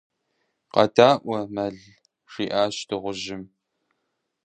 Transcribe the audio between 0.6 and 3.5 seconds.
-КъэдаӀуэ, мэл,- жиӀащ дыгъужьым.